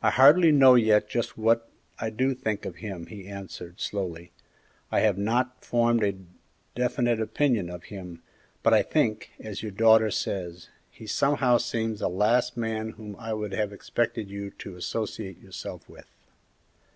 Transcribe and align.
"I 0.00 0.10
hardly 0.10 0.52
know 0.52 0.76
yet 0.76 1.08
just 1.08 1.36
what 1.36 1.68
I 1.98 2.08
do 2.08 2.34
think 2.36 2.64
of 2.64 2.76
him," 2.76 3.06
he 3.06 3.26
answered, 3.26 3.80
slowly; 3.80 4.30
"I 4.92 5.00
have 5.00 5.18
not 5.18 5.64
formed 5.64 6.04
a 6.04 6.14
definite 6.76 7.20
opinion 7.20 7.68
of 7.68 7.82
him, 7.90 8.22
but 8.62 8.72
I 8.72 8.82
think, 8.84 9.30
as 9.40 9.60
your 9.60 9.72
daughter 9.72 10.12
says, 10.12 10.68
he 10.88 11.04
somehow 11.08 11.58
seems 11.58 11.98
the 11.98 12.08
last 12.08 12.56
man 12.56 12.90
whom 12.90 13.16
I 13.16 13.32
would 13.32 13.50
have 13.54 13.72
expected 13.72 14.30
you 14.30 14.52
to 14.52 14.76
associate 14.76 15.40
yourself 15.40 15.88
with." 15.88 16.06